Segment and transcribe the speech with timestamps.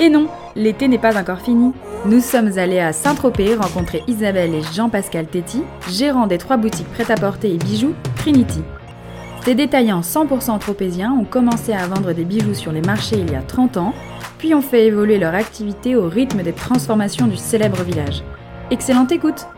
[0.00, 1.72] Et non, l'été n'est pas encore fini.
[2.06, 7.52] Nous sommes allés à Saint-Tropez rencontrer Isabelle et Jean-Pascal Tetti, gérants des trois boutiques prêt-à-porter
[7.52, 8.62] et bijoux Trinity.
[9.44, 13.34] Ces détaillants 100% tropéziens ont commencé à vendre des bijoux sur les marchés il y
[13.34, 13.92] a 30 ans,
[14.38, 18.22] puis ont fait évoluer leur activité au rythme des transformations du célèbre village.
[18.70, 19.48] Excellente écoute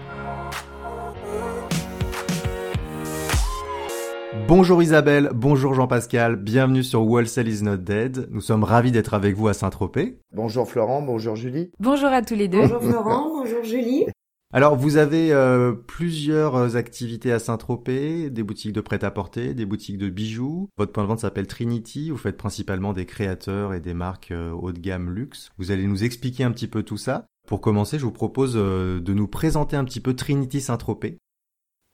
[4.50, 8.26] Bonjour Isabelle, bonjour Jean-Pascal, bienvenue sur Wholesale is not dead.
[8.32, 10.18] Nous sommes ravis d'être avec vous à Saint-Tropez.
[10.34, 11.70] Bonjour Florent, bonjour Julie.
[11.78, 12.62] Bonjour à tous les deux.
[12.62, 14.06] Bonjour Florent, bonjour Julie.
[14.52, 20.08] Alors vous avez euh, plusieurs activités à Saint-Tropez, des boutiques de prêt-à-porter, des boutiques de
[20.08, 20.68] bijoux.
[20.76, 24.50] Votre point de vente s'appelle Trinity, vous faites principalement des créateurs et des marques euh,
[24.50, 25.50] haut de gamme luxe.
[25.58, 27.26] Vous allez nous expliquer un petit peu tout ça.
[27.46, 31.18] Pour commencer, je vous propose euh, de nous présenter un petit peu Trinity Saint-Tropez.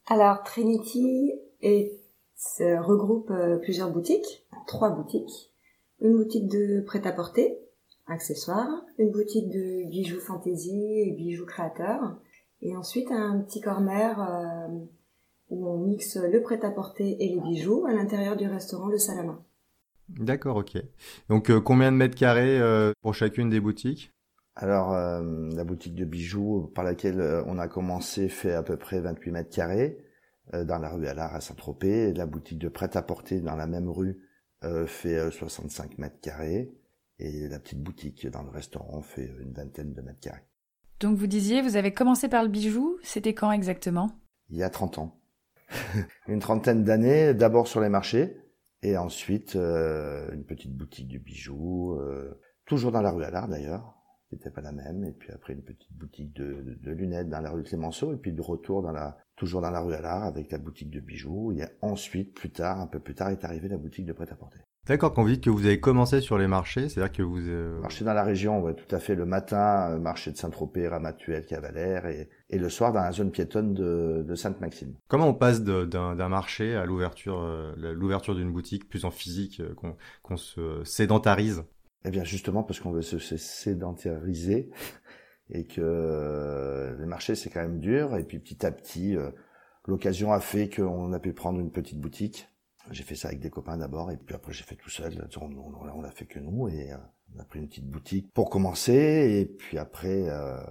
[0.09, 2.06] Alors Trinity est
[2.37, 5.53] ça regroupe euh, plusieurs boutiques, trois boutiques.
[6.01, 7.59] Une boutique de prêt-à-porter,
[8.07, 12.19] accessoires, une boutique de bijoux fantaisie et bijoux créateurs,
[12.63, 14.69] et ensuite un petit corner euh,
[15.51, 19.43] où on mixe le prêt-à-porter et les bijoux à l'intérieur du restaurant Le Salama.
[20.09, 20.77] D'accord, ok.
[21.29, 24.13] Donc euh, combien de mètres carrés euh, pour chacune des boutiques?
[24.55, 28.77] Alors euh, la boutique de bijoux par laquelle euh, on a commencé fait à peu
[28.77, 29.99] près 28 mètres carrés.
[30.55, 32.13] Euh, dans la rue Allard à Saint-Tropez.
[32.13, 34.19] La boutique de prêt-à-porter dans la même rue
[34.65, 36.73] euh, fait 65 mètres carrés
[37.19, 40.47] et la petite boutique dans le restaurant fait une vingtaine de mètres carrés.
[41.01, 44.11] Donc vous disiez, vous avez commencé par le bijou, c'était quand exactement?
[44.49, 45.21] Il y a 30 ans.
[46.29, 48.41] une trentaine d'années, d'abord sur les marchés
[48.83, 53.96] et ensuite euh, une petite boutique de bijoux, euh, toujours dans la rue Allard d'ailleurs,
[54.29, 57.29] qui n'était pas la même, et puis après une petite boutique de, de, de, lunettes
[57.29, 60.25] dans la rue Clémenceau, et puis de retour dans la, toujours dans la rue Allard
[60.25, 61.53] avec la boutique de bijoux.
[61.61, 64.59] A ensuite, plus tard, un peu plus tard, est arrivée la boutique de prêt-à-porter.
[64.87, 67.41] D'accord, quand vous dites que vous avez commencé sur les marchés, c'est-à-dire que vous...
[67.41, 67.81] Euh...
[67.81, 69.17] Marché dans la région, ouais, tout à fait.
[69.17, 73.33] Le matin, euh, marché de Saint-Tropez, Ramatuel, Cavalère, et, et le soir dans la zone
[73.33, 74.95] piétonne de, de Sainte-Maxime.
[75.09, 79.75] Comment on passe d'un marché à l'ouverture euh, l'ouverture d'une boutique plus en physique, euh,
[79.75, 81.65] qu'on qu'on se sédentarise?
[82.05, 84.71] Eh bien justement parce qu'on veut se, se sédentariser
[85.51, 88.17] et que euh, le marché c'est quand même dur.
[88.17, 89.31] Et puis petit à petit euh,
[89.87, 92.49] l'occasion a fait qu'on a pu prendre une petite boutique.
[92.91, 95.29] J'ai fait ça avec des copains d'abord et puis après j'ai fait tout seul.
[95.41, 96.97] On, on, on l'a fait que nous et euh,
[97.35, 99.41] on a pris une petite boutique pour commencer.
[99.41, 100.63] Et puis après euh,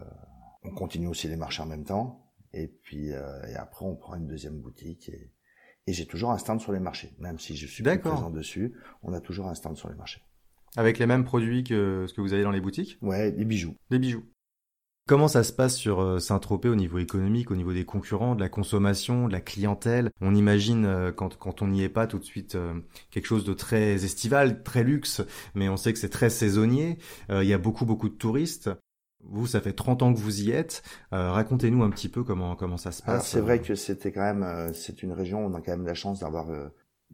[0.64, 2.32] on continue aussi les marchés en même temps.
[2.54, 5.34] Et puis euh, et après on prend une deuxième boutique et,
[5.88, 8.74] et j'ai toujours un stand sur les marchés même si je suis plus présent dessus.
[9.04, 10.22] On a toujours un stand sur les marchés
[10.78, 13.76] avec les mêmes produits que ce que vous avez dans les boutiques ouais des bijoux
[13.90, 14.24] des bijoux
[15.08, 18.42] Comment ça se passe sur euh, Saint-Tropez au niveau économique, au niveau des concurrents, de
[18.42, 20.10] la consommation, de la clientèle?
[20.20, 22.74] On imagine euh, quand, quand on n'y est pas tout de suite euh,
[23.12, 25.22] quelque chose de très estival, très luxe,
[25.54, 26.98] mais on sait que c'est très saisonnier.
[27.30, 28.72] Il y a beaucoup beaucoup de touristes.
[29.24, 30.82] Vous, ça fait 30 ans que vous y êtes.
[31.14, 33.28] Euh, Racontez-nous un petit peu comment comment ça se passe.
[33.28, 36.22] C'est vrai que c'était quand même, c'est une région, on a quand même la chance
[36.22, 36.50] d'avoir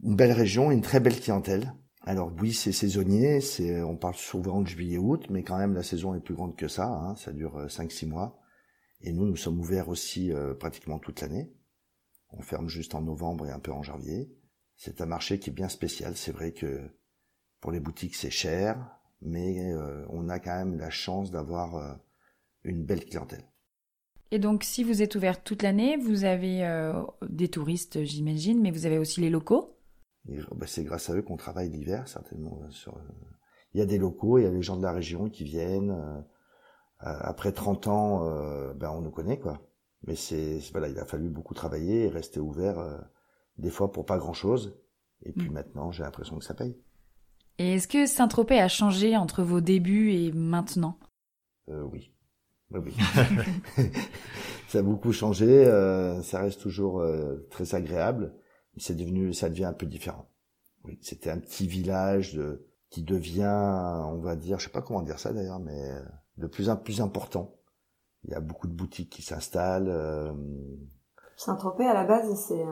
[0.02, 1.74] une belle région, une très belle clientèle.
[2.04, 3.38] Alors oui, c'est saisonnier,
[3.84, 6.88] on parle souvent de juillet-août, mais quand même la saison est plus grande que ça,
[6.88, 8.42] hein, ça dure 5-6 mois.
[9.02, 11.52] Et nous, nous sommes ouverts aussi euh, pratiquement toute l'année.
[12.30, 14.32] On ferme juste en novembre et un peu en janvier.
[14.76, 16.16] C'est un marché qui est bien spécial.
[16.16, 16.80] C'est vrai que
[17.60, 21.94] pour les boutiques c'est cher, mais euh, on a quand même la chance d'avoir euh,
[22.64, 23.44] une belle clientèle.
[24.32, 26.64] Et donc, si vous êtes ouvert toute l'année, vous avez
[27.28, 29.76] des touristes, j'imagine, mais vous avez aussi les locaux
[30.24, 32.60] ben c'est grâce à eux qu'on travaille l'hiver certainement.
[32.70, 32.96] Sur,
[33.74, 35.90] il y a des locaux, il y a des gens de la région qui viennent.
[37.04, 39.60] Euh, après 30 ans, euh, ben on nous connaît quoi.
[40.06, 42.98] Mais c'est voilà, il a fallu beaucoup travailler et rester ouvert euh,
[43.58, 44.78] des fois pour pas grand chose.
[45.24, 45.52] Et puis mmh.
[45.52, 46.76] maintenant, j'ai l'impression que ça paye.
[47.58, 50.98] Et est-ce que Saint-Tropez a changé entre vos débuts et maintenant?
[51.68, 52.12] Euh, Oui.
[52.70, 52.94] Oui, oui.
[54.68, 55.64] ça a beaucoup changé.
[56.22, 57.04] ça reste toujours
[57.50, 58.32] très agréable
[58.76, 60.26] c'est devenu, ça devient un peu différent.
[60.84, 65.02] Oui, c'était un petit village de, qui devient, on va dire, je sais pas comment
[65.02, 65.90] dire ça d'ailleurs, mais
[66.38, 67.54] de plus en plus important.
[68.24, 69.88] Il y a beaucoup de boutiques qui s'installent.
[69.88, 70.32] Euh...
[71.36, 72.64] Saint-Tropez, à la base, c'est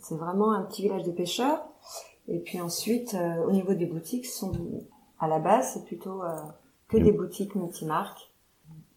[0.00, 1.66] c'est vraiment un petit village de pêcheurs.
[2.26, 4.52] Et puis ensuite, euh, au niveau des boutiques, sont
[5.18, 6.36] À la base, c'est plutôt euh,
[6.88, 8.32] que des boutiques multimarques.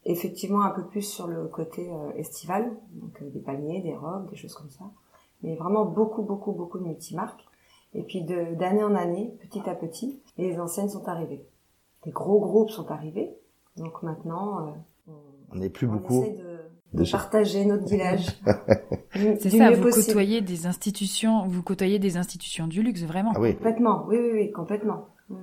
[0.03, 4.29] Effectivement, un peu plus sur le côté euh, estival, donc euh, des paniers, des robes,
[4.29, 4.85] des choses comme ça.
[5.43, 7.43] Mais vraiment beaucoup, beaucoup, beaucoup de multimarques.
[7.93, 11.45] Et puis d'année en année, petit à petit, les enseignes sont arrivées.
[12.05, 13.35] Des gros groupes sont arrivés.
[13.77, 14.73] Donc maintenant,
[15.51, 16.23] on n'est plus beaucoup.
[16.23, 16.37] Essaie
[16.93, 18.27] de, de, partager notre village.
[19.13, 23.33] C'est ça, vous côtoyez des institutions, vous côtoyez des institutions du luxe, vraiment.
[23.35, 23.55] Ah oui.
[23.55, 25.07] Complètement, oui, oui, oui, complètement.
[25.29, 25.37] Oui.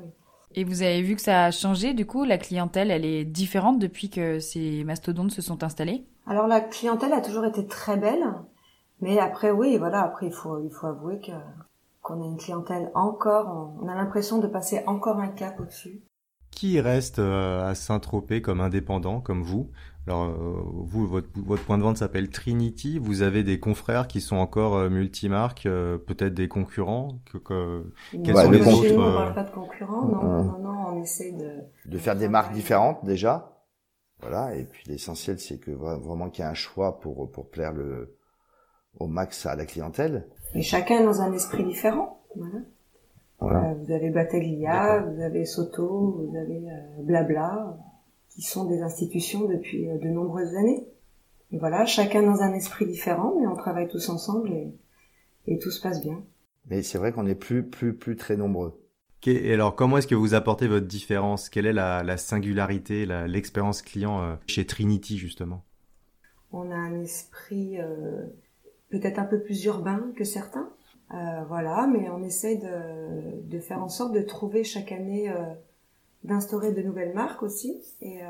[0.54, 3.78] Et vous avez vu que ça a changé, du coup, la clientèle, elle est différente
[3.78, 6.06] depuis que ces mastodontes se sont installés?
[6.26, 8.24] Alors la clientèle a toujours été très belle,
[9.00, 11.32] mais après, oui, voilà, après il faut, il faut avouer que
[12.02, 16.00] qu'on a une clientèle encore, on a l'impression de passer encore un cap au-dessus.
[16.50, 19.70] Qui reste euh, à Saint-Tropez comme indépendant, comme vous?
[20.08, 22.98] Alors, euh, vous, votre, votre, point de vente s'appelle Trinity.
[22.98, 27.20] Vous avez des confrères qui sont encore euh, multimarques, euh, peut-être des concurrents?
[27.30, 27.92] Que, que,
[28.24, 31.58] quels sont les autres On parle pas de concurrents, non, non, non, on essaie de
[31.84, 33.62] de faire des marques différentes déjà.
[34.20, 34.56] Voilà.
[34.56, 38.17] Et puis l'essentiel, c'est que vraiment qu'il y ait un choix pour pour plaire le
[38.98, 40.26] au max à la clientèle.
[40.54, 42.22] Et chacun dans un esprit différent.
[42.36, 42.58] Voilà.
[43.40, 43.74] voilà.
[43.74, 46.62] vous avez Battaglia, vous avez Soto, vous avez
[47.02, 47.78] Blabla
[48.38, 50.86] qui sont des institutions depuis euh, de nombreuses années.
[51.50, 54.72] Et voilà, chacun dans un esprit différent, mais on travaille tous ensemble et,
[55.48, 56.22] et tout se passe bien.
[56.70, 58.80] Mais c'est vrai qu'on est plus, plus, plus très nombreux.
[59.26, 61.48] Et alors, comment est-ce que vous apportez votre différence?
[61.48, 65.64] Quelle est la, la singularité, l'expérience client euh, chez Trinity, justement?
[66.52, 68.24] On a un esprit euh,
[68.90, 70.70] peut-être un peu plus urbain que certains.
[71.14, 75.42] Euh, voilà, mais on essaie de, de, faire en sorte de trouver chaque année euh,
[76.24, 78.26] d'instaurer de nouvelles marques aussi et euh,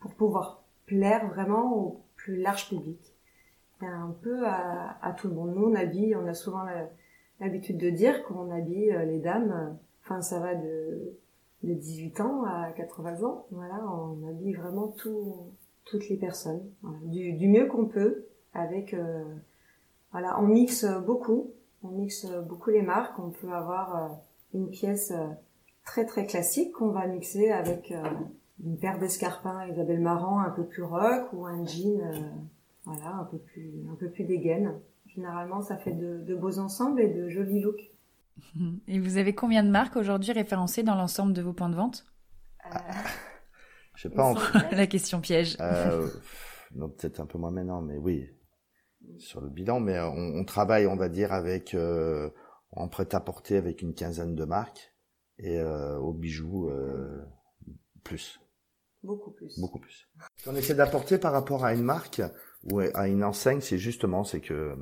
[0.00, 2.98] pour pouvoir plaire vraiment au plus large public
[3.82, 5.54] et un peu à, à, tout le monde.
[5.54, 6.64] Nous on habille, on a souvent
[7.40, 11.18] l'habitude de dire qu'on habille euh, les dames, enfin ça va de
[11.62, 15.52] de 18 ans à 80 ans, voilà, on habille vraiment tout,
[15.84, 16.62] toutes les personnes,
[17.04, 19.24] du, du, mieux qu'on peut, avec, euh,
[20.16, 21.52] voilà, on mixe beaucoup,
[21.82, 24.08] on mixe beaucoup les marques, on peut avoir euh,
[24.54, 25.12] une pièce
[25.84, 28.02] très très classique qu'on va mixer avec euh,
[28.64, 32.18] une paire d'escarpins Isabelle Marant un peu plus rock ou un jean euh,
[32.84, 34.80] voilà un peu plus un peu plus dégaine.
[35.04, 37.92] Généralement, ça fait de, de, beaux ensembles et de jolis looks.
[38.88, 42.06] Et vous avez combien de marques aujourd'hui référencées dans l'ensemble de vos points de vente?
[42.64, 42.78] Euh,
[43.96, 44.32] Je sais pas.
[44.32, 44.34] En...
[44.72, 45.58] La question piège.
[45.60, 46.08] Euh,
[46.74, 48.30] non, peut-être un peu moins maintenant, mais oui,
[49.18, 49.80] sur le bilan.
[49.80, 52.30] Mais on, on travaille, on va dire, avec euh,
[52.72, 54.94] en prêt-à-porter avec une quinzaine de marques
[55.38, 57.22] et euh, aux bijoux euh,
[58.04, 58.40] plus.
[59.02, 59.60] Beaucoup plus.
[59.60, 60.08] Beaucoup plus.
[60.36, 62.22] Ce qu'on essaie d'apporter par rapport à une marque
[62.64, 64.76] ou à une enseigne, c'est justement c'est que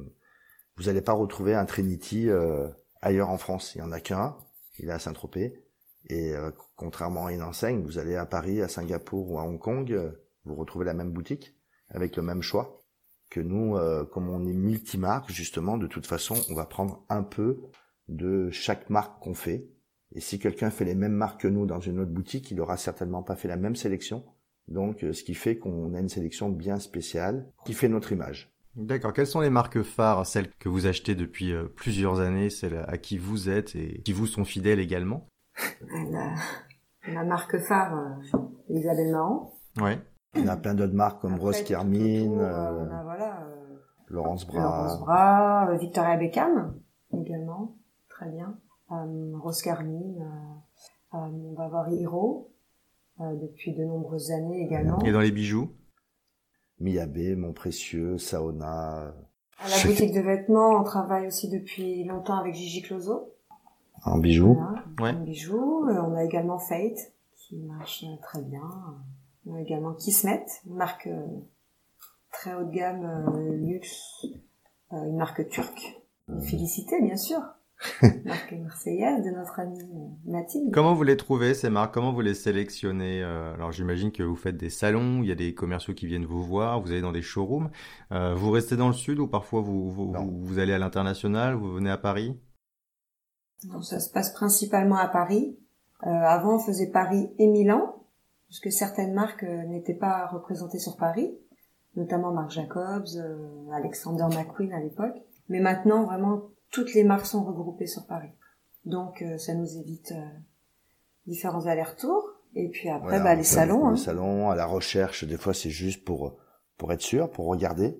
[0.76, 2.68] vous n'allez pas retrouver un Trinity euh,
[3.00, 3.74] ailleurs en France.
[3.74, 4.36] Il y en a qu'un,
[4.78, 5.60] il est à Saint-Tropez.
[6.08, 9.58] Et euh, contrairement à une enseigne, vous allez à Paris, à Singapour ou à Hong
[9.58, 10.10] Kong, euh,
[10.44, 11.56] vous retrouvez la même boutique
[11.88, 12.83] avec le même choix.
[13.30, 17.22] Que nous, euh, comme on est multimarque, justement, de toute façon, on va prendre un
[17.22, 17.60] peu
[18.08, 19.66] de chaque marque qu'on fait
[20.14, 22.76] et si quelqu'un fait les mêmes marques que nous dans une autre boutique, il aura
[22.76, 24.24] certainement pas fait la même sélection.
[24.68, 28.54] Donc, euh, ce qui fait qu'on a une sélection bien spéciale qui fait notre image.
[28.76, 29.12] D'accord.
[29.12, 32.96] Quelles sont les marques phares, celles que vous achetez depuis euh, plusieurs années, celles à
[32.96, 35.26] qui vous êtes et qui vous sont fidèles également?
[36.10, 36.34] La,
[37.06, 38.38] la, marque phare, euh,
[38.70, 39.52] Isabelle Marant.
[39.80, 39.98] Ouais.
[40.36, 43.46] On a plein d'autres marques comme Rose Carmine, euh, voilà,
[44.08, 46.74] Laurence Bras, Laurence Bras, Victoria Beckham
[47.12, 47.76] également,
[48.08, 48.56] très bien
[48.92, 52.50] euh, Rose Carmine, euh, euh, on va voir Hiro
[53.20, 54.98] depuis de nombreuses années également.
[55.04, 55.70] Et dans les bijoux?
[56.80, 59.14] Miyabe, Mon Précieux, Saona.
[59.60, 63.32] À la boutique de vêtements, on travaille aussi depuis longtemps avec Gigi Closo.
[64.04, 64.58] En bijoux
[65.00, 65.10] ouais.
[65.10, 65.86] En bijoux.
[65.88, 68.68] On a également Fate, qui marche très bien.
[69.52, 71.08] A également Kismet, une marque
[72.32, 73.30] très haut de gamme,
[73.66, 74.26] luxe,
[74.90, 76.00] une marque turque.
[76.40, 77.40] Félicité, bien sûr
[78.24, 80.72] marque marseillaise de notre ami euh, Mathilde.
[80.72, 81.92] Comment vous les trouvez ces marques?
[81.92, 85.34] Comment vous les sélectionnez euh, Alors j'imagine que vous faites des salons, il y a
[85.34, 87.70] des commerciaux qui viennent vous voir, vous allez dans des showrooms.
[88.12, 91.72] Euh, vous restez dans le sud ou parfois vous, vous, vous, allez à l'international, vous
[91.72, 92.38] venez à Paris?
[93.64, 95.58] Non, ça se passe principalement à Paris.
[96.06, 98.03] Euh, avant on faisait Paris et Milan,
[98.54, 101.36] puisque certaines marques n'étaient pas représentées sur Paris,
[101.96, 103.08] notamment Marc Jacobs,
[103.72, 105.16] Alexander McQueen à l'époque.
[105.48, 108.30] Mais maintenant vraiment toutes les marques sont regroupées sur Paris.
[108.84, 110.38] Donc euh, ça nous évite euh,
[111.26, 112.30] différents allers-retours.
[112.54, 113.88] Et puis après, bah, les salons.
[113.88, 113.96] Les hein.
[113.96, 116.36] salons, à la recherche, des fois c'est juste pour
[116.76, 117.98] pour être sûr, pour regarder.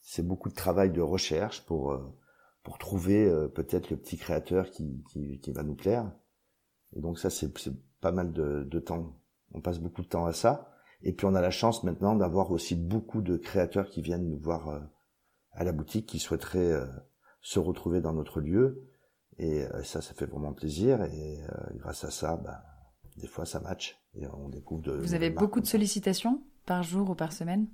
[0.00, 2.02] C'est beaucoup de travail de recherche pour euh,
[2.64, 6.10] pour trouver peut-être le petit créateur qui, qui, qui va nous plaire.
[6.96, 7.52] Et donc ça, c'est
[8.00, 9.20] pas mal de, de temps.
[9.54, 10.68] On passe beaucoup de temps à ça.
[11.02, 14.38] Et puis on a la chance maintenant d'avoir aussi beaucoup de créateurs qui viennent nous
[14.38, 14.80] voir euh,
[15.52, 16.86] à la boutique, qui souhaiteraient euh,
[17.40, 18.88] se retrouver dans notre lieu.
[19.38, 21.02] Et euh, ça, ça fait vraiment plaisir.
[21.04, 21.40] Et
[21.76, 22.62] grâce à ça, bah,
[23.16, 24.00] des fois, ça match.
[24.14, 24.92] Et on découvre de.
[24.92, 27.66] Vous avez beaucoup de sollicitations par jour ou par semaine?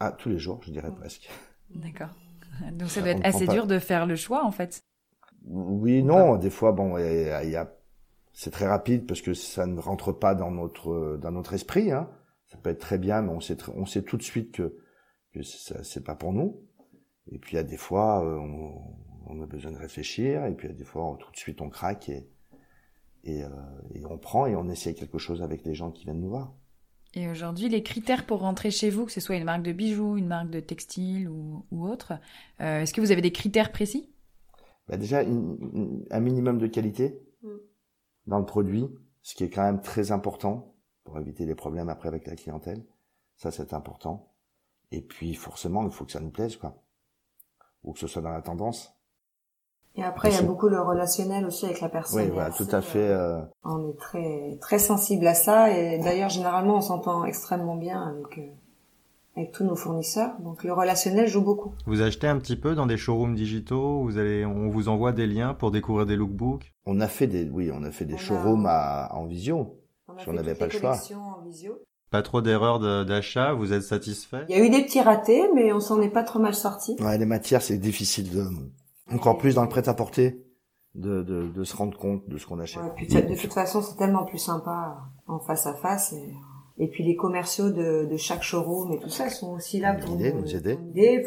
[0.00, 1.30] Ah, tous les jours, je dirais presque.
[1.70, 2.10] D'accord.
[2.72, 4.82] Donc ça doit être assez dur de faire le choix, en fait.
[5.44, 6.36] Oui, non.
[6.36, 7.75] Des fois, bon, il y a,
[8.38, 11.90] c'est très rapide parce que ça ne rentre pas dans notre dans notre esprit.
[11.90, 12.10] Hein.
[12.44, 14.76] Ça peut être très bien, mais on sait on sait tout de suite que
[15.32, 16.62] que c'est pas pour nous.
[17.32, 18.94] Et puis il y a des fois, euh, on,
[19.26, 21.60] on, a besoin de réfléchir, et puis il y a des fois, tout de suite,
[21.62, 22.28] on craque et
[23.24, 23.48] et, euh,
[23.94, 26.54] et on prend et on essaie quelque chose avec les gens qui viennent nous voir.
[27.14, 30.18] Et aujourd'hui, les critères pour rentrer chez vous, que ce soit une marque de bijoux,
[30.18, 32.12] une marque de textile ou, ou autre,
[32.60, 34.10] euh, est-ce que vous avez des critères précis?
[34.88, 37.18] Bah Déjà, un minimum de qualité.
[38.26, 38.88] Dans le produit,
[39.22, 42.84] ce qui est quand même très important pour éviter les problèmes après avec la clientèle.
[43.36, 44.32] Ça, c'est important.
[44.90, 46.74] Et puis, forcément, il faut que ça nous plaise, quoi.
[47.84, 48.96] Ou que ce soit dans la tendance.
[49.96, 52.20] Et après, il y a beaucoup le relationnel aussi avec la personne.
[52.20, 53.08] Oui, voilà, tout à fait.
[53.08, 53.40] Euh...
[53.64, 58.38] On est très très sensible à ça et d'ailleurs généralement on s'entend extrêmement bien avec
[58.38, 58.52] euh,
[59.36, 60.40] avec tous nos fournisseurs.
[60.40, 61.74] Donc le relationnel joue beaucoup.
[61.86, 64.02] Vous achetez un petit peu dans des showrooms digitaux.
[64.02, 66.72] Vous allez, on vous envoie des liens pour découvrir des lookbooks?
[66.86, 69.80] On a fait des, oui, on a fait des showrooms à, en visio.
[70.26, 70.96] On n'avait pas le choix.
[71.14, 71.78] En visio.
[72.10, 74.46] Pas trop d'erreurs d'achat, vous êtes satisfait?
[74.48, 76.96] Il y a eu des petits ratés, mais on s'en est pas trop mal sorti.
[77.00, 78.46] Ouais, les matières, c'est difficile de,
[79.12, 80.40] encore plus dans le prêt-à-porter,
[80.94, 82.80] de, de, de, se rendre compte de ce qu'on achète.
[82.80, 86.12] Ouais, de toute façon, c'est tellement plus sympa en face à face.
[86.12, 86.32] Et,
[86.78, 90.16] et puis les commerciaux de, de chaque showroom et tout ça sont aussi là pour
[90.16, 90.78] nous, nous, aider.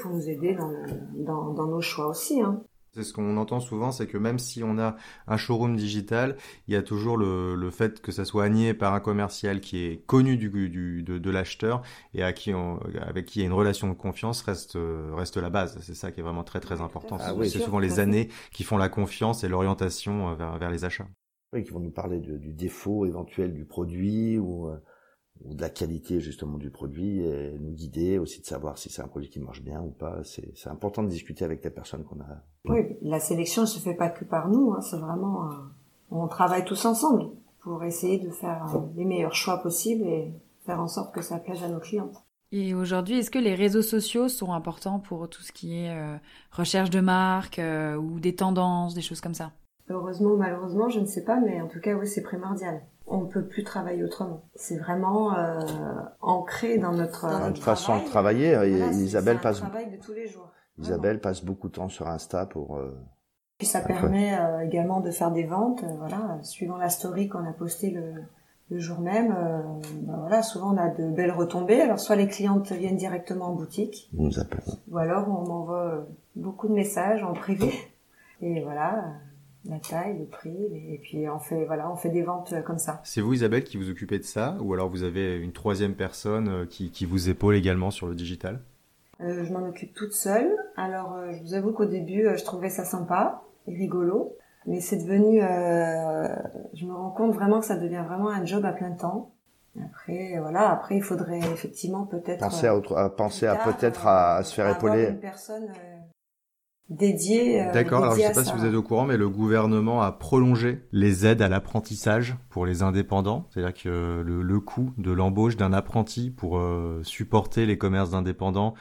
[0.01, 0.71] pour nous aider dans,
[1.13, 2.41] dans, dans nos choix aussi.
[2.41, 2.61] Hein.
[2.91, 4.95] C'est ce qu'on entend souvent, c'est que même si on a
[5.27, 6.37] un showroom digital,
[6.67, 9.85] il y a toujours le, le fait que ça soit anié par un commercial qui
[9.85, 11.83] est connu du, du de, de l'acheteur
[12.15, 14.77] et à qui on, avec qui il y a une relation de confiance reste
[15.13, 15.77] reste la base.
[15.81, 17.17] C'est ça qui est vraiment très très important.
[17.19, 21.07] Ah c'est souvent les années qui font la confiance et l'orientation vers, vers les achats.
[21.53, 24.77] Oui, qui vont nous parler de, du défaut éventuel du produit ou euh,
[25.45, 29.01] ou de la qualité justement du produit et nous guider aussi de savoir si c'est
[29.01, 30.23] un produit qui marche bien ou pas.
[30.23, 32.43] C'est, c'est important de discuter avec les personnes qu'on a.
[32.65, 35.55] Oui, la sélection ne se fait pas que par nous, hein, c'est vraiment euh,
[36.11, 37.29] on travaille tous ensemble
[37.59, 40.33] pour essayer de faire euh, les meilleurs choix possibles et
[40.65, 42.15] faire en sorte que ça plaise à nos clientes.
[42.51, 46.17] Et aujourd'hui, est-ce que les réseaux sociaux sont importants pour tout ce qui est euh,
[46.51, 47.61] recherche de marque
[47.99, 49.51] ou des tendances, des choses comme ça?
[49.87, 53.21] Heureusement ou malheureusement, je ne sais pas, mais en tout cas, oui, c'est primordial on
[53.21, 54.43] ne peut plus travailler autrement.
[54.55, 55.59] C'est vraiment euh,
[56.21, 58.53] ancré dans notre, dans notre façon de travailler.
[58.93, 59.59] Isabelle passe.
[59.59, 60.49] Travail de tous les jours.
[60.77, 62.77] Isabelle passe beaucoup de temps sur Insta pour.
[62.77, 62.97] Euh,
[63.57, 65.83] Puis ça permet euh, également de faire des ventes.
[65.97, 68.13] Voilà, suivant la story qu'on a postée le,
[68.69, 69.35] le jour même.
[70.03, 71.81] Ben voilà, souvent on a de belles retombées.
[71.81, 74.09] Alors soit les clientes viennent directement en boutique.
[74.13, 74.63] nous appellent.
[74.89, 77.73] Ou alors on m'envoie beaucoup de messages en privé.
[78.41, 79.03] Et voilà
[79.65, 82.77] la taille, le prix, et puis on fait voilà, on fait des ventes euh, comme
[82.77, 83.01] ça.
[83.03, 86.47] C'est vous Isabelle qui vous occupez de ça, ou alors vous avez une troisième personne
[86.49, 88.61] euh, qui, qui vous épaule également sur le digital?
[89.21, 90.49] Euh, Je m'en occupe toute seule.
[90.77, 94.97] Alors euh, je vous avoue qu'au début je trouvais ça sympa et rigolo, mais c'est
[94.97, 96.27] devenu, euh,
[96.73, 99.31] je me rends compte vraiment que ça devient vraiment un job à plein temps.
[99.85, 104.41] Après voilà, après il faudrait effectivement peut-être penser à, autre, à penser à peut-être à,
[104.43, 105.09] se faire épauler.
[105.09, 105.67] Une personne
[106.89, 107.61] dédié.
[107.61, 108.03] Euh, D'accord.
[108.03, 110.83] Alors je ne sais pas si vous êtes au courant, mais le gouvernement a prolongé
[110.91, 113.47] les aides à l'apprentissage pour les indépendants.
[113.49, 118.73] C'est-à-dire que le, le coût de l'embauche d'un apprenti pour euh, supporter les commerces d'indépendants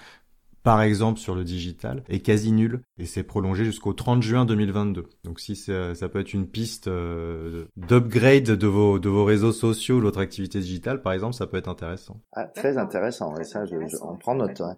[0.69, 5.07] par exemple sur le digital, est quasi nul et c'est prolongé jusqu'au 30 juin 2022.
[5.25, 9.53] Donc si ça, ça peut être une piste euh, d'upgrade de vos, de vos réseaux
[9.53, 12.21] sociaux ou l'autre activité digitale, par exemple, ça peut être intéressant.
[12.33, 14.61] Ah, très intéressant, et ça, je, on prend note.
[14.61, 14.75] Ouais.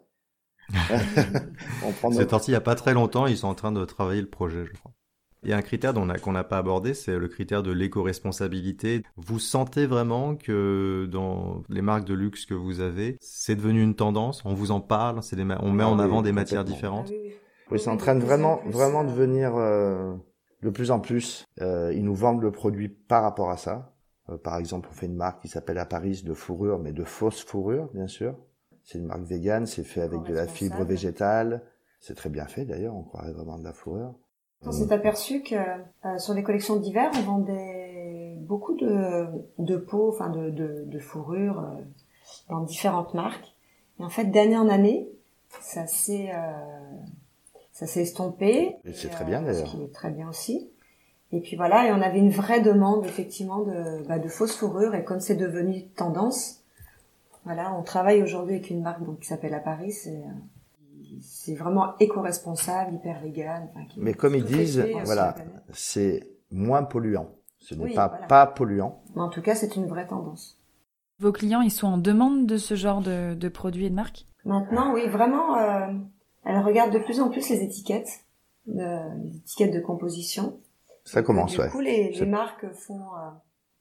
[2.12, 4.28] C'est sorti il y a pas très longtemps, ils sont en train de travailler le
[4.28, 4.92] projet, je crois.
[5.42, 9.02] Il y a un critère qu'on n'a pas abordé, c'est le critère de l'éco-responsabilité.
[9.16, 13.94] Vous sentez vraiment que dans les marques de luxe que vous avez, c'est devenu une
[13.94, 14.42] tendance?
[14.44, 15.20] On vous en parle?
[15.32, 17.10] Des On met en ah avant des matières différentes?
[17.10, 17.32] Ah
[17.70, 20.12] Oui, c'est en train de vraiment, vraiment devenir euh,
[20.62, 21.46] de plus en plus.
[21.62, 23.94] Euh, ils nous vendent le produit par rapport à ça.
[24.28, 27.04] Euh, par exemple, on fait une marque qui s'appelle à Paris de fourrure, mais de
[27.04, 28.34] fausse fourrure, bien sûr.
[28.84, 31.62] C'est une marque végane, c'est fait avec de la fibre végétale.
[32.00, 34.14] C'est très bien fait d'ailleurs, on croirait vraiment de la fourrure.
[34.66, 39.26] On s'est aperçu que euh, sur les collections d'hiver, on vendait beaucoup de,
[39.58, 41.80] de peaux, enfin de, de, de fourrure euh,
[42.50, 43.54] dans différentes marques.
[43.98, 45.08] Et en fait, d'année en année,
[45.62, 46.96] ça s'est euh,
[47.72, 48.76] ça s'est estompé.
[48.84, 49.66] Et c'est très bien d'ailleurs.
[49.66, 50.70] Ce qui est très bien aussi.
[51.32, 54.94] Et puis voilà, et on avait une vraie demande effectivement de, bah, de fausses fourrures.
[54.94, 56.59] Et comme c'est devenu tendance,
[57.44, 59.92] voilà, on travaille aujourd'hui avec une marque donc, qui s'appelle à Paris.
[59.92, 60.22] C'est
[61.22, 63.68] c'est vraiment éco-responsable, hyper légal.
[63.70, 65.34] Enfin, qui- Mais comme ils disent, euh, voilà,
[65.72, 67.30] c'est moins polluant.
[67.58, 68.26] Ce n'est Oui, pas voilà.
[68.26, 69.02] pas polluant.
[69.14, 70.60] Mais en tout cas, c'est une vraie tendance.
[71.18, 74.26] Vos clients, ils sont en demande de ce genre de, de produits et de marques?
[74.44, 75.88] Maintenant, oui, vraiment, euh,
[76.44, 78.24] elle regarde de plus en plus les étiquettes,
[78.68, 80.58] euh, les étiquettes de composition.
[81.04, 81.68] Ça commence, du ouais.
[81.68, 83.30] coup, les, marques font euh,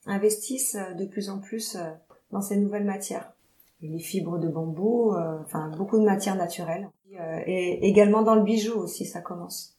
[0.07, 1.91] investissent euh, de plus en plus euh,
[2.31, 3.31] dans ces nouvelles matières.
[3.81, 6.89] Les fibres de bambou, euh, enfin beaucoup de matières naturelles.
[7.19, 9.77] Euh, et également dans le bijou aussi, ça commence.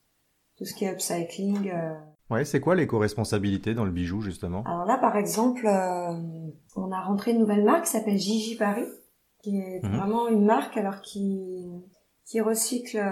[0.57, 1.71] Tout ce qui est upcycling.
[1.71, 1.95] euh.
[2.30, 4.62] Ouais, c'est quoi l'éco-responsabilité dans le bijou justement?
[4.64, 6.12] Alors là, par exemple, euh,
[6.76, 8.87] on a rentré une nouvelle marque qui s'appelle Gigi Paris,
[9.42, 9.97] qui est Mhm.
[9.97, 11.66] vraiment une marque alors qui
[12.26, 12.97] qui recycle.
[12.97, 13.11] euh,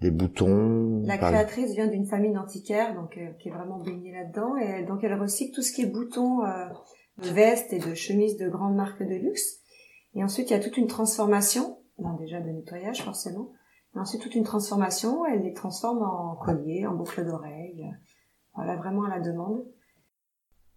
[0.00, 1.02] Des boutons.
[1.04, 4.86] La créatrice vient d'une famille d'antiquaires, donc euh, qui est vraiment baignée là-dedans, et elle-
[4.86, 6.66] donc elle recycle tout ce qui est boutons euh,
[7.22, 9.59] de vestes et de chemises de grandes marques de luxe.
[10.14, 13.52] Et ensuite, il y a toute une transformation, bon, déjà de nettoyage forcément,
[13.94, 15.24] mais ensuite toute une transformation.
[15.26, 17.96] Elle les transforme en colliers, en boucles d'oreilles, euh,
[18.54, 19.64] voilà vraiment à la demande.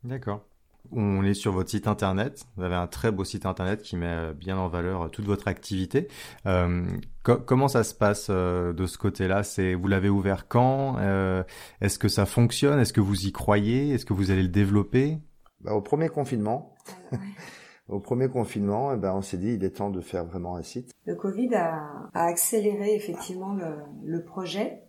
[0.03, 0.45] D'accord.
[0.91, 2.45] On est sur votre site internet.
[2.57, 5.25] Vous avez un très beau site internet qui met euh, bien en valeur euh, toute
[5.25, 6.09] votre activité.
[6.45, 6.85] Euh,
[7.23, 9.43] co- comment ça se passe euh, de ce côté-là?
[9.43, 10.97] C'est vous l'avez ouvert quand?
[10.99, 11.41] Euh,
[11.79, 12.79] Est-ce que ça fonctionne?
[12.79, 13.91] Est-ce que vous y croyez?
[13.91, 15.19] Est-ce que vous allez le développer?
[15.61, 16.75] Bah, au premier confinement,
[17.13, 17.17] Euh,
[17.89, 20.63] au premier confinement, eh ben, on s'est dit il est temps de faire vraiment un
[20.63, 20.91] site.
[21.05, 24.83] Le Covid a, a accéléré effectivement le, le projet,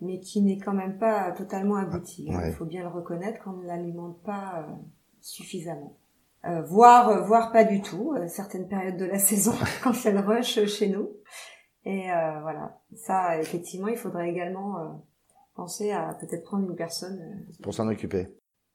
[0.00, 2.26] mais qui n'est quand même pas totalement abouti.
[2.30, 2.48] Ouais.
[2.48, 4.72] Il faut bien le reconnaître qu'on ne l'alimente pas euh,
[5.20, 5.96] suffisamment.
[6.46, 9.52] Euh, voire, euh, voire pas du tout, euh, certaines périodes de la saison,
[9.82, 11.10] quand c'est le rush chez nous.
[11.84, 14.88] Et euh, voilà, ça, effectivement, il faudrait également euh,
[15.54, 17.46] penser à peut-être prendre une personne.
[17.62, 18.28] pour s'en occuper.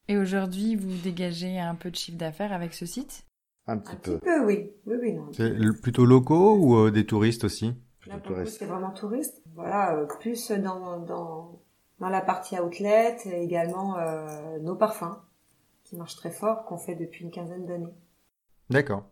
[0.08, 3.26] Et aujourd'hui, vous dégagez un peu de chiffre d'affaires avec ce site
[3.68, 4.18] Un petit un peu.
[4.20, 4.72] petit peu, oui.
[4.86, 5.28] Oui, oui, non.
[5.34, 7.68] C'est plutôt locaux ou euh, des touristes aussi?
[7.68, 8.60] Là, Plutôt pour le coup, touriste.
[8.60, 9.41] c'est vraiment touriste.
[9.56, 11.60] Voilà, euh, plus dans, dans,
[12.00, 15.18] dans la partie outlet et également euh, nos parfums,
[15.84, 17.94] qui marchent très fort, qu'on fait depuis une quinzaine d'années.
[18.70, 19.06] D'accord.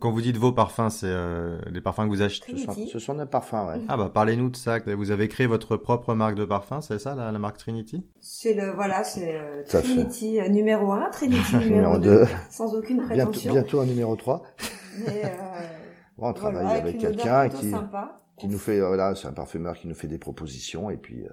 [0.00, 2.90] Quand vous dites vos parfums, c'est euh, les parfums que vous achetez Ce sont, Trinity.
[2.90, 3.80] ce sont des parfums, ouais.
[3.88, 4.78] Ah bah parlez-nous de ça.
[4.96, 8.02] Vous avez créé votre propre marque de parfum, c'est ça la, la marque Trinity?
[8.20, 9.82] C'est le, voilà, c'est euh, fait.
[9.82, 12.26] Trinity euh, numéro 1, Trinity numéro Numéro 2, deux.
[12.50, 13.52] sans aucune Bientôt, prétention.
[13.52, 14.42] bientôt un numéro 3.
[15.06, 15.28] Mais, euh,
[16.18, 17.70] on travaille voilà, avec quelqu'un qui,
[18.38, 21.24] qui nous fait, euh, voilà, c'est un parfumeur qui nous fait des propositions et puis
[21.24, 21.28] euh,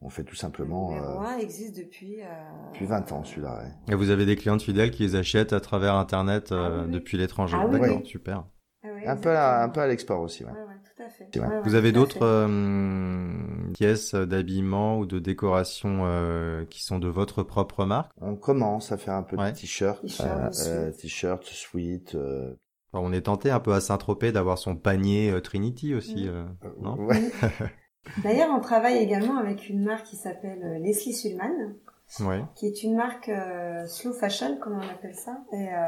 [0.00, 2.20] on fait tout Le simplement numéro euh, 1 existe depuis...
[2.22, 2.24] Euh,
[2.72, 3.58] depuis 20 ans celui-là.
[3.58, 3.92] ouais.
[3.92, 6.84] Et vous avez des clientes fidèles qui les achètent à travers Internet euh, Ah oui,
[6.86, 6.90] oui.
[6.92, 7.56] depuis l'étranger.
[7.60, 8.06] Ah oui, D'accord, oui.
[8.06, 8.44] super.
[8.84, 9.72] Ah Un peu, à, un exactement.
[9.72, 10.44] peu à l'export aussi.
[10.44, 10.50] Ouais.
[10.52, 11.40] Ouais, ouais, tout à fait.
[11.40, 17.42] Ouais, Vous avez d'autres euh, pièces d'habillement ou de décoration euh, qui sont de votre
[17.42, 18.12] propre marque?
[18.20, 19.52] On commence à faire un peu Ouais.
[19.52, 20.68] de t-shirt, T-shirt, euh, sweat.
[20.68, 22.14] euh, t-shirt, sweat.
[22.14, 22.54] euh,
[22.92, 26.44] Enfin, On est tenté un peu à Saint-Tropez d'avoir son panier euh, Trinity aussi, euh,
[26.80, 26.96] non?
[27.04, 27.20] ouais.
[28.22, 31.50] D'ailleurs, on travaille également avec une marque qui s'appelle euh, Leslie Sulman,
[32.20, 32.42] Ouais.
[32.54, 35.86] qui est une marque euh, slow fashion, comme on appelle ça, et euh,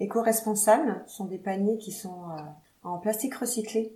[0.00, 1.02] éco-responsable.
[1.06, 2.40] Ce sont des paniers qui sont euh,
[2.82, 3.94] en plastique recyclé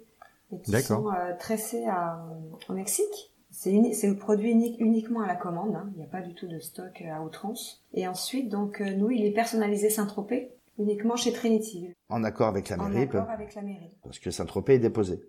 [0.52, 2.24] et qui sont euh, tressés à,
[2.68, 3.32] au Mexique.
[3.50, 5.74] C'est le produit unique, uniquement à la commande.
[5.74, 5.88] hein.
[5.94, 7.82] Il n'y a pas du tout de stock à outrance.
[7.92, 12.68] Et ensuite, donc euh, nous, il est personnalisé Saint-Tropez, uniquement chez Trinity, En accord avec
[12.68, 13.96] la en mairie, accord avec la mairie.
[14.04, 15.20] parce que Saint-Tropez est déposé.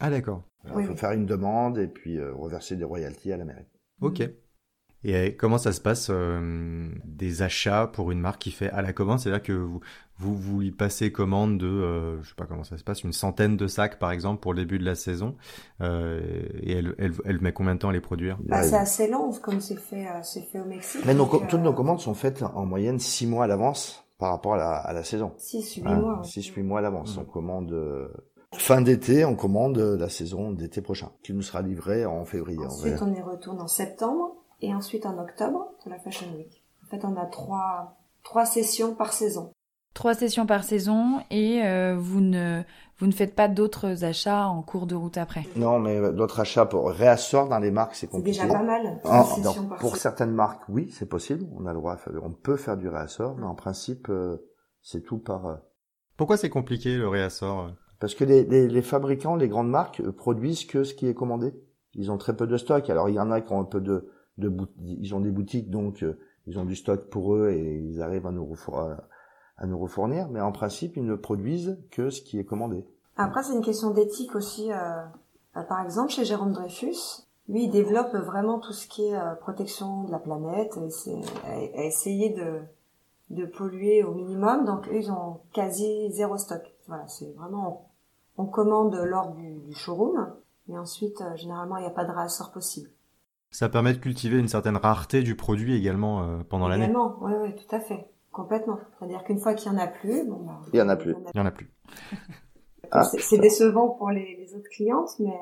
[0.00, 0.42] Ah d'accord.
[0.64, 0.98] Oui, il faut oui.
[0.98, 3.66] faire une demande et puis euh, reverser des royalties à la mairie.
[4.00, 4.20] Ok.
[5.04, 8.82] Et euh, comment ça se passe euh, des achats pour une marque qui fait à
[8.82, 9.20] la commande?
[9.20, 9.80] C'est-à-dire que vous,
[10.18, 13.12] vous vous lui passez commande de, euh, je sais pas comment ça se passe, une
[13.12, 15.36] centaine de sacs par exemple pour le début de la saison,
[15.82, 16.20] euh,
[16.62, 18.38] et elle, elle, elle met combien de temps à les produire?
[18.44, 21.02] Bah, c'est assez long, comme c'est fait, euh, c'est fait au Mexique.
[21.06, 24.30] Mais nos, toutes euh, nos commandes sont faites en moyenne six mois à l'avance par
[24.32, 25.32] rapport à la, à la saison.
[25.38, 26.18] 6-8 Hein, mois.
[26.18, 26.24] ouais.
[26.24, 27.16] Six, huit mois à l'avance.
[27.16, 27.22] Mhm.
[27.22, 28.10] On commande
[28.54, 32.64] fin d'été, on commande la saison d'été prochain, qui nous sera livrée en février.
[32.64, 33.06] Ensuite, verra.
[33.06, 36.64] on y retourne en septembre et ensuite en octobre pour la Fashion Week.
[36.84, 39.52] En fait, on a trois, trois sessions par saison.
[39.94, 42.62] Trois sessions par saison et euh, vous ne
[42.98, 45.44] vous ne faites pas d'autres achats en cours de route après.
[45.56, 48.42] Non, mais d'autres achats pour réassort dans les marques, c'est C'est compliqué.
[48.42, 49.00] déjà pas mal.
[49.04, 49.28] En- par
[49.78, 49.94] pour saison.
[49.96, 51.46] certaines marques, oui, c'est possible.
[51.56, 54.36] On a le droit, à faire- on peut faire du réassort, mais en principe, euh,
[54.82, 55.46] c'est tout par.
[55.46, 55.56] euh,
[56.16, 57.70] Pourquoi c'est compliqué le réassort?
[58.00, 61.14] Parce que les, les, les fabricants, les grandes marques, euh, produisent que ce qui est
[61.14, 61.54] commandé.
[61.94, 62.88] Ils ont très peu de stock.
[62.90, 64.08] Alors il y en a qui ont un peu de,
[64.38, 68.00] de ils ont des boutiques, donc euh, ils ont du stock pour eux et ils
[68.00, 68.54] arrivent à nous,
[69.56, 70.28] à, nous refournir.
[70.30, 72.86] Mais en principe, ils ne produisent que ce qui est commandé.
[73.16, 74.72] Après, c'est une question d'éthique aussi.
[74.72, 75.02] euh,
[75.56, 79.34] euh, par exemple, chez Jérôme Dreyfus, Lui, il développe vraiment tout ce qui est euh,
[79.34, 80.78] protection de la planète,
[81.48, 82.60] et essayer de,
[83.30, 84.64] de polluer au minimum.
[84.66, 86.62] Donc, eux, ils ont quasi zéro stock.
[86.86, 87.87] Voilà, c'est vraiment,
[88.38, 90.32] on commande lors du, du showroom,
[90.70, 92.90] et ensuite, euh, généralement, il n'y a pas de réassort possible.
[93.50, 96.84] Ça permet de cultiver une certaine rareté du produit également euh, pendant l'année.
[96.84, 98.08] Également, oui, oui, tout à fait.
[98.30, 98.78] Complètement.
[98.98, 101.14] C'est-à-dire qu'une fois qu'il y en a plus, bon, bah, Il y en a plus.
[101.34, 101.70] Il y en a plus.
[102.90, 103.02] Ah.
[103.04, 105.38] C'est décevant pour les, les autres clientes, mais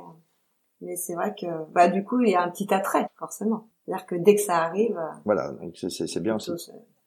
[0.80, 3.68] mais c'est vrai que bah du coup il y a un petit attrait forcément.
[3.84, 6.50] C'est-à-dire que dès que ça arrive, euh, Voilà, donc c'est- bien aussi.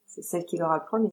[0.06, 1.10] c'est celle qui l'aura le premier.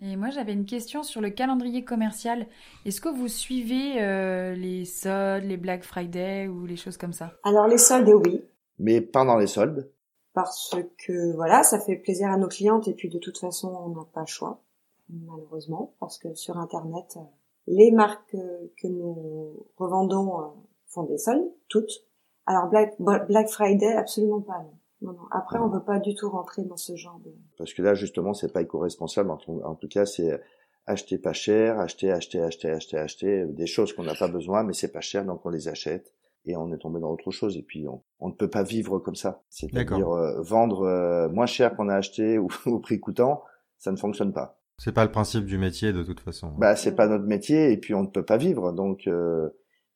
[0.00, 2.46] Et moi, j'avais une question sur le calendrier commercial.
[2.84, 7.32] Est-ce que vous suivez euh, les soldes, les Black Friday ou les choses comme ça?
[7.44, 8.44] Alors les soldes, oui,
[8.78, 9.90] Mais pendant les soldes,
[10.34, 13.88] parce que voilà, ça fait plaisir à nos clientes et puis de toute façon on
[13.88, 14.60] n'a pas le choix,
[15.08, 17.20] malheureusement, parce que sur internet, euh,
[17.66, 20.52] les marques euh, que nous revendons
[20.88, 22.04] font des soldes, toutes.
[22.44, 24.58] Alors Black, Black Friday, absolument pas.
[24.58, 24.74] Non.
[25.02, 25.24] Non, non.
[25.30, 27.30] Après, on veut pas du tout rentrer dans ce genre de.
[27.58, 30.40] parce que là justement c'est pas éco-responsable, en, tout- en tout cas c'est
[30.86, 34.62] acheter pas cher, acheter, acheter, acheter, acheter, acheter, euh, des choses qu'on n'a pas besoin
[34.62, 36.12] mais c'est pas cher donc on les achète
[36.46, 38.98] et on est tombé dans autre chose et puis on, on ne peut pas vivre
[39.00, 39.42] comme ça.
[39.50, 40.14] C'est-à-dire D'accord.
[40.16, 43.42] euh, vendre euh, moins cher qu'on a acheté ou au prix coûtant,
[43.78, 44.58] ça ne fonctionne pas.
[44.78, 46.52] C'est pas le principe du métier de toute façon.
[46.56, 49.50] Bah c'est pas notre métier et puis on ne peut pas vivre donc euh,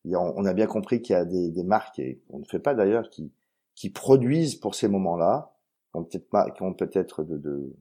[0.05, 2.75] on a bien compris qu'il y a des, des marques et on ne fait pas
[2.75, 3.33] d'ailleurs qui
[3.81, 5.53] qui produisent pour ces moments-là,
[5.91, 7.73] qui ont peut-être pas- qui ont peut-être de, de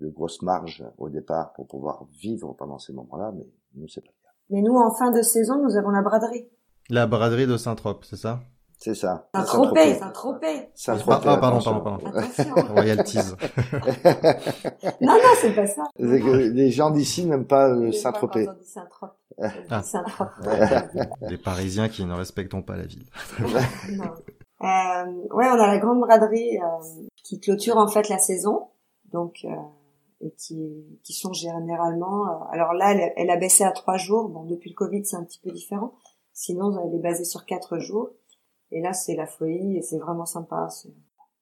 [0.00, 4.10] de grosses marges au départ pour pouvoir vivre pendant ces moments-là, mais nous c'est pas
[4.10, 4.32] le cas.
[4.50, 6.48] Mais nous, en fin de saison, nous avons la braderie.
[6.88, 8.40] La braderie de Saint-Trope, c'est ça?
[8.78, 9.28] C'est ça.
[9.34, 9.66] Saint-Tropez.
[9.66, 10.68] tropé, c'est un tropé.
[10.76, 11.80] Saint-Tropez, Ah, pardon, attention.
[11.80, 12.18] pardon, pardon.
[12.18, 12.54] Attention.
[12.74, 13.18] Royalties.
[15.00, 15.82] non, non, c'est pas ça.
[15.98, 18.46] Les gens d'ici n'aiment pas euh, Saint-Tropez.
[18.62, 19.16] Saint-Trope.
[19.70, 19.82] Ah.
[19.82, 20.28] Saint-Trope.
[21.28, 23.04] Les Parisiens qui ne respectent pas la ville.
[23.96, 24.14] Non.
[24.62, 28.68] Euh, ouais, on a la grande braderie euh, qui clôture en fait la saison,
[29.12, 29.54] donc euh,
[30.20, 32.26] et qui qui sont généralement.
[32.26, 34.28] euh, alors là, elle, elle a baissé à trois jours.
[34.28, 35.94] Bon, depuis le Covid, c'est un petit peu différent.
[36.32, 38.10] Sinon, elle est basée sur quatre jours.
[38.70, 40.68] Et là, c'est la folie et c'est vraiment sympa.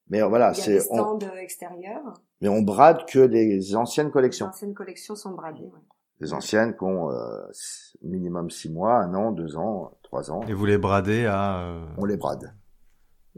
[0.09, 2.13] Mais voilà, c'est on, stands extérieurs.
[2.39, 4.45] mais on brade que des anciennes Les collections.
[4.45, 5.65] anciennes collections sont bradées.
[5.65, 5.81] Ouais.
[6.21, 7.45] Des anciennes qui ont euh,
[8.01, 10.41] minimum six mois, un an, deux ans, trois ans.
[10.47, 11.59] Et vous les bradez à...
[11.59, 12.53] euh, On les brade.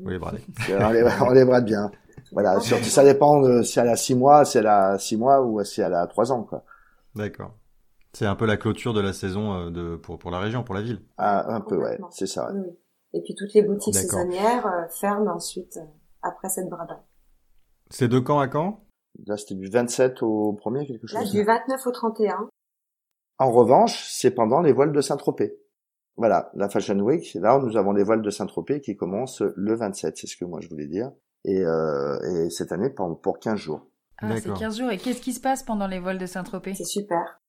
[0.04, 0.40] Vous les bradez.
[0.70, 1.92] on, les, on les brade bien.
[2.32, 5.42] Voilà, surtout ça dépend de si elle a six mois, si elle a six mois
[5.42, 6.64] ou si elle a trois ans, quoi.
[7.16, 7.54] D'accord.
[8.14, 10.76] C'est un peu la clôture de la saison euh, de, pour, pour la région, pour
[10.76, 11.02] la ville.
[11.18, 12.48] Ah, un peu, ouais, c'est ça.
[12.52, 12.60] ouais.
[12.60, 12.78] Oui, oui.
[13.14, 15.86] Et puis toutes les boutiques saisonnières euh, ferment ensuite euh,
[16.22, 17.00] après cette braderie.
[17.90, 18.84] C'est de quand à quand?
[19.26, 21.20] Là, c'était du 27 au premier, quelque chose.
[21.20, 21.60] Là, du ça.
[21.68, 22.50] 29 au 31.
[23.40, 25.58] En revanche, c'est pendant les voiles de Saint-Tropez.
[26.20, 27.34] Voilà, la Fashion Week.
[27.36, 30.60] Là, nous avons les voiles de Saint-Tropez qui commencent le 27, c'est ce que moi
[30.62, 31.12] je voulais dire.
[31.46, 33.88] Et, euh, et cette année, pour, pour 15 jours.
[34.18, 34.60] Ah, c'est D'accord.
[34.60, 34.92] 15 jours.
[34.92, 36.76] Et qu'est-ce qui se passe pendant les vols de Saint-Tropez?
[36.76, 37.42] C'est super.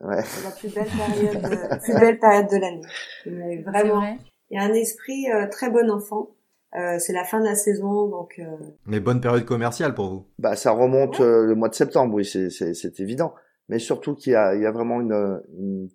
[0.00, 0.22] Ouais.
[0.22, 3.62] C'est la plus belle période, de, plus belle période de l'année.
[3.62, 4.18] Vraiment, vrai
[4.50, 6.30] il y a un esprit euh, très bon enfant.
[6.74, 10.26] Euh, c'est la fin de la saison, donc euh, Mais bonne période commerciale pour vous.
[10.38, 13.34] Bah, ça remonte euh, le mois de septembre, oui, c'est, c'est, c'est évident.
[13.68, 15.88] Mais surtout qu'il y a, il y a vraiment une, une,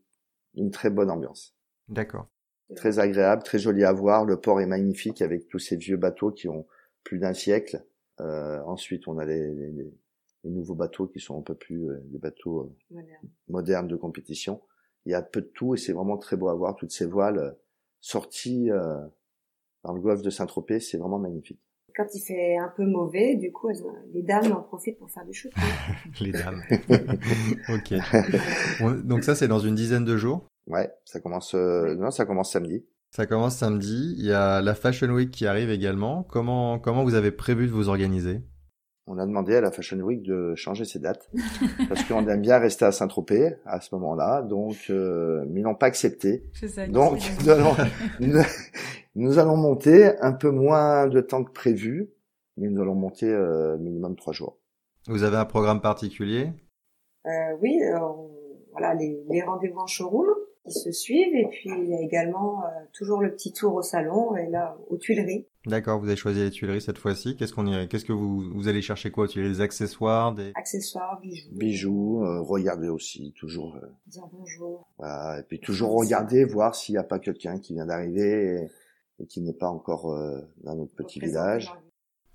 [0.55, 1.55] une très bonne ambiance.
[1.91, 2.27] D'accord.
[2.75, 4.25] Très agréable, très joli à voir.
[4.25, 6.65] Le port est magnifique avec tous ces vieux bateaux qui ont
[7.03, 7.83] plus d'un siècle.
[8.21, 9.93] Euh, ensuite, on a les, les, les-
[10.43, 13.29] les nouveaux bateaux qui sont un peu plus euh, des bateaux euh, moderne.
[13.49, 14.61] modernes de compétition.
[15.05, 16.75] Il y a peu de tout et c'est vraiment très beau à voir.
[16.75, 17.51] Toutes ces voiles euh,
[17.99, 18.95] sorties euh,
[19.83, 21.59] dans le golfe de Saint-Tropez, c'est vraiment magnifique.
[21.95, 25.25] Quand il fait un peu mauvais, du coup, elles- les dames en profitent pour faire
[25.25, 25.51] du shoot.
[26.21, 26.61] Les dames.
[27.69, 29.03] ok.
[29.05, 30.47] Donc ça, c'est dans une dizaine de jours.
[30.67, 31.53] Ouais, ça commence.
[31.55, 32.85] euh, non, ça commence samedi.
[33.11, 34.15] Ça commence samedi.
[34.17, 36.23] Il y a la Fashion Week qui arrive également.
[36.23, 38.41] Comment, comment vous avez prévu de vous organiser?
[39.07, 41.29] On a demandé à la Fashion Week de changer ses dates
[41.89, 44.43] parce qu'on aime bien rester à Saint-Tropez à ce moment-là.
[44.43, 46.45] Donc, euh, mais ils n'ont pas accepté.
[46.53, 46.87] C'est ça.
[46.87, 47.73] Donc, nous allons,
[49.15, 52.11] nous, allons monter un peu moins de temps que prévu,
[52.57, 54.57] mais nous allons monter euh, minimum trois jours.
[55.07, 56.53] Vous avez un programme particulier?
[57.25, 57.29] Euh,
[57.61, 58.29] oui, euh, on-
[58.71, 60.27] voilà les, les rendez-vous en showroom
[60.65, 63.81] qui se suivent et puis il y a également euh, toujours le petit tour au
[63.81, 65.47] salon et là aux Tuileries.
[65.65, 67.35] D'accord, vous avez choisi les Tuileries cette fois-ci.
[67.35, 69.23] Qu'est-ce qu'on irait Qu'est-ce que vous, vous allez chercher quoi?
[69.23, 74.87] Aux Tuileries Des accessoires, des Accessoires, bijoux, Bijoux, euh, regardez aussi toujours, euh, dire bonjour.
[74.97, 78.67] voilà, et puis toujours regarder, voir s'il n'y a pas quelqu'un qui vient d'arriver
[79.19, 81.71] et, et qui n'est pas encore euh, dans notre petit village.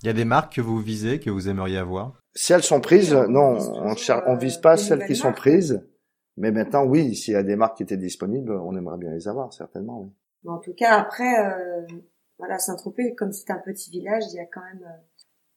[0.03, 2.21] Il y a des marques que vous visez, que vous aimeriez avoir?
[2.35, 5.33] Si elles sont prises, non, vise on, cher- on euh, vise pas celles qui sont
[5.33, 5.83] prises.
[6.37, 9.27] Mais maintenant, oui, s'il y a des marques qui étaient disponibles, on aimerait bien les
[9.29, 10.01] avoir, certainement.
[10.01, 10.11] Oui.
[10.45, 11.87] Mais en tout cas après, euh,
[12.39, 14.87] voilà, Saint-Tropez, comme c'est un petit village, il y a quand même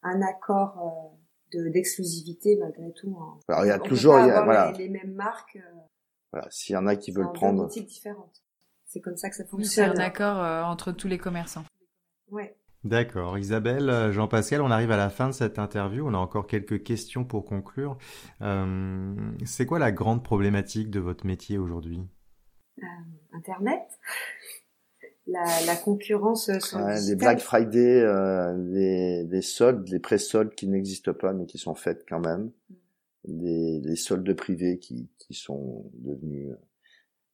[0.04, 1.18] un accord
[1.52, 3.18] de d'exclusivité malgré tout.
[3.20, 3.40] Hein.
[3.50, 4.72] Alors il y a toujours, il y a, voilà.
[4.72, 5.60] les, mêmes marques.
[6.32, 7.68] Voilà, s'il y en a qui veulent prendre.
[7.68, 8.42] Différentes.
[8.86, 9.94] C'est comme ça que ça fonctionne.
[9.96, 10.38] C'est un accord
[10.68, 11.66] entre tous les commerçants.
[12.32, 12.56] Ouais.
[12.86, 13.38] D'accord.
[13.38, 16.08] Isabelle, euh, Jean-Pascal, on arrive à la fin de cette interview.
[16.08, 17.98] On a encore quelques questions pour conclure.
[18.42, 19.14] Euh,
[19.46, 22.02] c'est quoi la grande problématique de votre métier aujourd'hui?
[22.80, 22.86] Euh,
[23.34, 23.82] Internet.
[25.32, 31.14] La, la concurrence sur Les Black Friday, euh, les, les, soldes, les pré-soldes qui n'existent
[31.14, 32.52] pas mais qui sont faites quand même.
[33.26, 36.50] Les, les soldes privés qui, qui sont devenus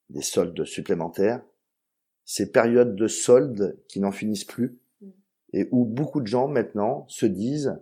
[0.10, 1.42] des soldes supplémentaires.
[2.26, 4.78] Ces périodes de soldes qui n'en finissent plus
[5.54, 7.80] et où beaucoup de gens maintenant se disent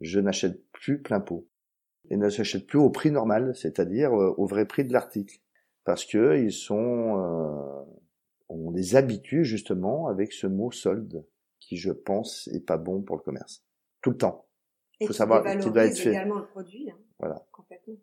[0.00, 1.46] je n'achète plus plein pot
[2.10, 5.38] et ne s'achètent plus au prix normal, c'est-à-dire euh, au vrai prix de l'article,
[5.84, 7.84] parce que ils sont euh,
[8.48, 11.24] on les habitue justement avec ce mot solde
[11.60, 13.64] qui je pense est pas bon pour le commerce
[14.02, 14.46] tout le temps.
[15.00, 16.10] Il faut savoir qu'il doit être fait.
[16.10, 16.90] également le produit.
[16.90, 17.46] Hein, voilà.
[17.52, 17.94] Complètement.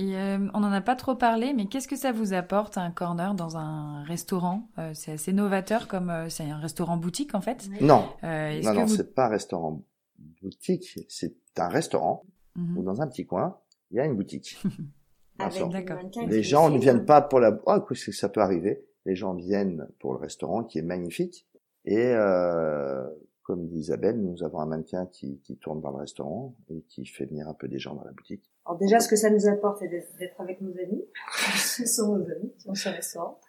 [0.00, 2.92] Et euh, on n'en a pas trop parlé, mais qu'est-ce que ça vous apporte un
[2.92, 4.68] corner dans un restaurant?
[4.78, 7.68] Euh, C'est assez novateur comme euh, c'est un restaurant boutique en fait.
[7.80, 9.82] Non, non, non, c'est pas un restaurant
[10.40, 12.78] boutique, c'est un restaurant mhm.
[12.78, 13.58] où dans un petit coin
[13.90, 14.62] il y a une boutique.
[15.38, 15.98] D'accord.
[16.26, 17.58] Les gens ne viennent pas pour la.
[17.66, 18.84] Oh, ça peut arriver.
[19.04, 21.46] Les gens viennent pour le restaurant qui est magnifique
[21.84, 22.12] et
[23.48, 27.06] comme dit Isabelle, nous avons un mannequin qui, qui tourne dans le restaurant et qui
[27.06, 28.44] fait venir un peu des gens dans la boutique.
[28.66, 31.02] Alors déjà, ce que ça nous apporte, c'est d'être avec nos amis.
[31.56, 33.40] ce sont nos amis qui sont sur le restaurant.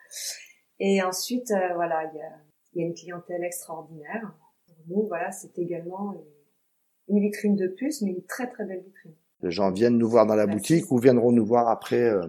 [0.79, 2.31] Et ensuite, euh, voilà, il y a,
[2.75, 4.33] y a, une clientèle extraordinaire.
[4.67, 6.15] Pour nous, voilà, c'est également
[7.09, 9.15] une vitrine de plus, mais une très très belle vitrine.
[9.41, 12.21] Les gens viennent nous voir dans la boutique ou viendront nous voir après euh,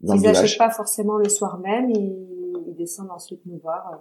[0.00, 0.36] dans ils le village.
[0.36, 3.90] Ils n'achètent pas forcément le soir même, ils, ils descendent ensuite nous voir.
[3.94, 3.96] Euh,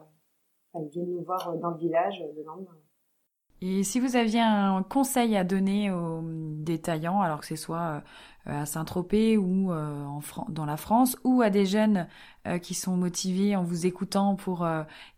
[0.83, 2.77] ils viennent nous voir dans le village le lendemain.
[3.61, 8.03] Et si vous aviez un conseil à donner aux détaillants, alors que ce soit
[8.47, 12.07] euh, à Saint-Tropez ou euh, en dans la France, ou à des jeunes
[12.45, 14.67] euh, qui sont motivés en vous écoutant pour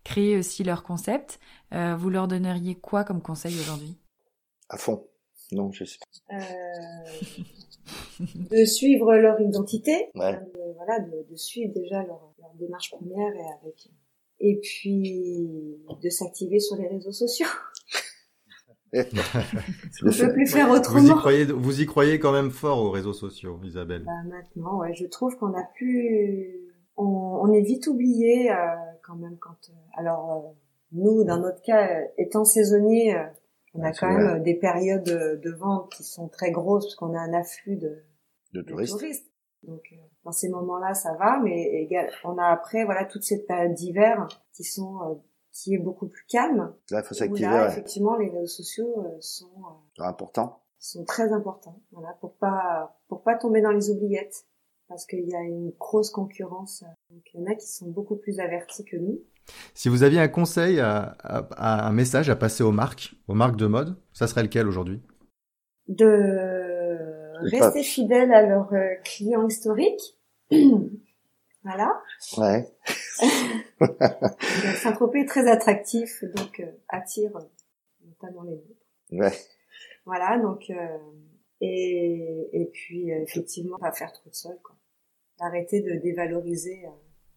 [0.06, 1.40] créer aussi leur concept,
[1.72, 3.98] vous leur donneriez quoi comme conseil aujourd'hui?
[4.70, 5.06] À fond.
[5.52, 5.98] Non, je sais
[6.30, 6.38] pas.
[8.20, 10.40] de suivre leur identité, voilà,
[11.00, 13.90] de, suivre déjà leur, leur démarche première et avec
[14.40, 15.48] et puis
[16.02, 17.48] de s'activer sur les réseaux sociaux.
[18.94, 21.00] On ne peut plus faire autrement.
[21.00, 24.80] Vous y, croyez, vous y croyez quand même fort aux réseaux sociaux, Isabelle bah Maintenant,
[24.80, 26.56] ouais, je trouve qu'on a plus...
[26.98, 28.56] On, on, est vite oublié euh,
[29.04, 29.70] quand même quand...
[29.70, 30.54] Euh, alors, euh,
[30.92, 33.16] nous, dans notre cas, étant saisonniers,
[33.76, 37.20] on a quand même des périodes de, vente qui sont très grosses parce qu'on a
[37.20, 38.04] un afflux de,
[38.54, 39.30] de touristes.
[39.64, 39.96] Donc euh,
[40.30, 41.90] dans ces moments-là, ça va, mais
[42.24, 45.16] on a après voilà toute cette période d'hiver qui sont euh,
[45.52, 46.72] qui est beaucoup plus calme.
[46.92, 47.48] Là, il faut s'activer.
[47.48, 49.50] Là, effectivement, les réseaux sociaux euh, sont
[49.98, 50.62] importants.
[50.78, 54.46] Sont très importants, voilà, pour pas pour pas tomber dans les oubliettes,
[54.88, 56.84] parce qu'il y a une grosse concurrence.
[57.10, 59.20] Donc il y en a qui sont beaucoup plus avertis que nous.
[59.74, 61.18] Si vous aviez un conseil, à,
[61.58, 65.02] un message à passer aux marques, aux marques de mode, ça serait lequel aujourd'hui?
[65.88, 66.80] De
[67.42, 70.19] rester fidèles à leurs euh, clients historiques.
[71.64, 72.02] voilà.
[72.38, 72.68] Ouais.
[74.78, 77.42] Saint-Tropez est très attractif, donc euh, attire euh,
[78.06, 78.86] notamment les autres.
[79.12, 79.34] Ouais.
[80.06, 80.72] Voilà, donc
[81.62, 84.76] et et puis effectivement pas faire trop de sol, quoi.
[85.40, 86.84] Arrêter de dévaloriser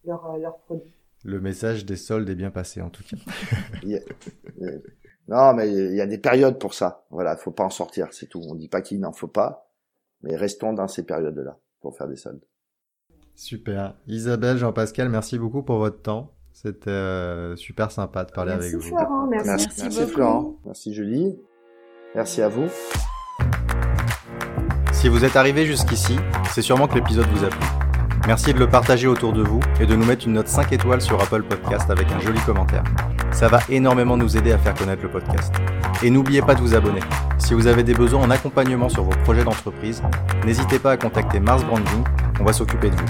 [0.05, 0.95] leurs leurs produits.
[1.25, 3.17] Le message des soldes est bien passé en tout cas.
[5.29, 7.07] Non, mais il y a des périodes pour ça.
[7.11, 8.43] Voilà, faut pas en sortir, c'est tout.
[8.49, 9.73] On dit pas qu'il n'en faut pas.
[10.23, 12.45] Mais restons dans ces périodes-là pour faire des soldes.
[13.35, 13.95] Super.
[14.07, 16.33] Isabelle, Jean-Pascal, merci beaucoup pour votre temps.
[16.53, 18.81] C'était euh, super sympa de parler avec vous.
[18.81, 20.57] Florent, merci, merci, merci, merci Florent.
[20.65, 21.37] Merci Julie.
[22.15, 22.69] Merci à vous.
[24.93, 26.17] Si vous êtes arrivé jusqu'ici,
[26.53, 27.67] c'est sûrement que l'épisode vous a plu.
[28.27, 31.01] Merci de le partager autour de vous et de nous mettre une note 5 étoiles
[31.01, 32.85] sur Apple Podcast avec un joli commentaire.
[33.33, 35.53] Ça va énormément nous aider à faire connaître le podcast.
[36.05, 37.01] Et n'oubliez pas de vous abonner.
[37.39, 40.03] Si vous avez des besoins en accompagnement sur vos projets d'entreprise,
[40.47, 42.05] n'hésitez pas à contacter Mars Branding,
[42.43, 43.07] on va s'occuper de vous.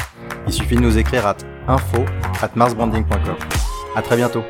[0.46, 1.34] Il suffit de nous écrire à
[1.66, 2.04] info
[2.42, 3.36] at marsbranding.com.
[3.96, 4.44] À très bientôt.